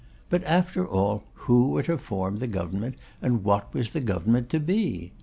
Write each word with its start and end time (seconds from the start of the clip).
But, 0.31 0.43
after 0.45 0.83
all, 0.87 1.25
who 1.45 1.69
were 1.69 1.83
to 1.83 1.99
form 1.99 2.37
the 2.37 2.47
government, 2.47 2.95
and 3.21 3.43
what 3.43 3.71
was 3.71 3.91
the 3.91 4.01
government 4.01 4.49
to 4.49 4.59
be? 4.59 5.11